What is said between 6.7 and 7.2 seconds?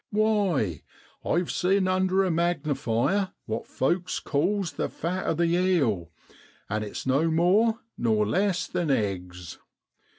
it's